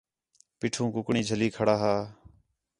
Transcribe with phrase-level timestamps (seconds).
[0.59, 1.95] پیٹھو کُکڑیں جَھلّی کڑھا ہا